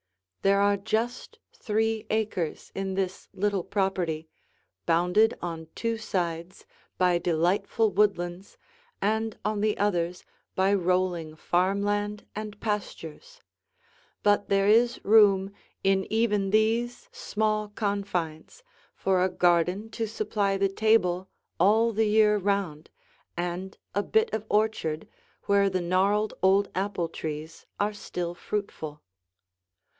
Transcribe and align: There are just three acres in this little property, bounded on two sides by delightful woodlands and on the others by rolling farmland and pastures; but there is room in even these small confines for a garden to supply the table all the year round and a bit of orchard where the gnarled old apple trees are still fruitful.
There 0.41 0.59
are 0.59 0.77
just 0.77 1.37
three 1.53 2.07
acres 2.09 2.71
in 2.73 2.95
this 2.95 3.29
little 3.33 3.63
property, 3.63 4.27
bounded 4.87 5.37
on 5.43 5.67
two 5.75 5.99
sides 5.99 6.65
by 6.97 7.19
delightful 7.19 7.91
woodlands 7.91 8.57
and 8.99 9.37
on 9.45 9.61
the 9.61 9.77
others 9.77 10.25
by 10.55 10.73
rolling 10.73 11.35
farmland 11.35 12.25
and 12.35 12.59
pastures; 12.59 13.41
but 14.23 14.49
there 14.49 14.67
is 14.67 14.99
room 15.05 15.51
in 15.83 16.11
even 16.11 16.49
these 16.49 17.07
small 17.11 17.67
confines 17.69 18.63
for 18.95 19.23
a 19.23 19.29
garden 19.29 19.91
to 19.91 20.07
supply 20.07 20.57
the 20.57 20.67
table 20.69 21.29
all 21.59 21.91
the 21.93 22.07
year 22.07 22.37
round 22.37 22.89
and 23.37 23.77
a 23.93 24.01
bit 24.01 24.33
of 24.33 24.47
orchard 24.49 25.07
where 25.43 25.69
the 25.69 25.81
gnarled 25.81 26.33
old 26.41 26.69
apple 26.73 27.07
trees 27.09 27.67
are 27.79 27.93
still 27.93 28.33
fruitful. 28.33 29.03